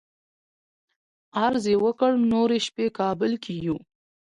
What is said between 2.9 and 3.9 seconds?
کابل کې یو.